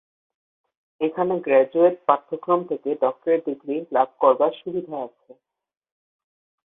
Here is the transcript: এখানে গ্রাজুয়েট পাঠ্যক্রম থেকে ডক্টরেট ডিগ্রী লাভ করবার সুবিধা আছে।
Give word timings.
এখানে 1.01 1.33
গ্রাজুয়েট 1.45 1.95
পাঠ্যক্রম 2.07 2.59
থেকে 2.69 2.89
ডক্টরেট 3.03 3.41
ডিগ্রী 3.47 3.77
লাভ 3.95 4.09
করবার 4.21 4.51
সুবিধা 4.61 4.95
আছে। 5.07 5.31